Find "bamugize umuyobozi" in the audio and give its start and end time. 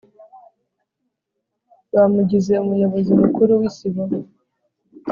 1.93-3.11